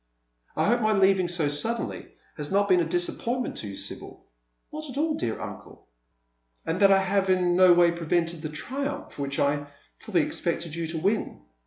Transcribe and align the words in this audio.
"I 0.57 0.65
hope 0.65 0.81
my 0.81 0.93
leaving 0.93 1.27
so 1.27 1.47
suddenly 1.47 2.07
has 2.35 2.49
not 2.49 2.67
been 2.67 2.79
a 2.79 2.83
disappointment 2.85 3.55
to 3.57 3.67
you, 3.67 3.75
Sibyl?"" 3.75 4.25
Not 4.73 4.89
at 4.89 4.97
all, 4.97 5.13
dear 5.13 5.39
uncle."" 5.39 5.85
And 6.65 6.79
that 6.79 6.91
I 6.91 7.03
have 7.03 7.29
in 7.29 7.55
no 7.55 7.71
way 7.73 7.91
prevented 7.91 8.41
the 8.41 8.49
triumph 8.49 9.19
which 9.19 9.37
I 9.37 9.67
fully 9.99 10.23
expected 10.23 10.75
you 10.75 10.87
to 10.87 10.97
win. 10.97 11.43